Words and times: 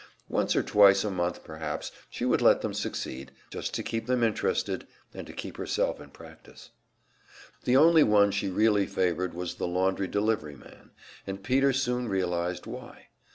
Once 0.29 0.55
or 0.55 0.63
twice 0.63 1.03
a 1.03 1.11
month 1.11 1.43
perhaps 1.43 1.91
she 2.09 2.25
would 2.25 2.41
let 2.41 2.61
them 2.61 2.73
succeed, 2.73 3.31
just 3.51 3.71
to 3.75 3.83
keep 3.83 4.07
them 4.07 4.23
interested, 4.23 4.87
and 5.13 5.27
to 5.27 5.31
keep 5.31 5.57
herself 5.57 6.01
in 6.01 6.09
practice. 6.09 6.71
The 7.65 7.77
only 7.77 8.01
one 8.01 8.31
she 8.31 8.49
really 8.49 8.87
favored 8.87 9.35
was 9.35 9.53
the 9.53 9.67
laundry 9.67 10.07
deliveryman, 10.07 10.89
and 11.27 11.43
Peter 11.43 11.71
soon 11.71 12.09
realized 12.09 12.65
why. 12.65 13.09